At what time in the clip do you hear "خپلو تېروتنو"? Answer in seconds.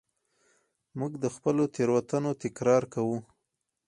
1.35-2.31